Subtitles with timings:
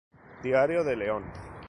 [0.41, 1.23] Diario de León.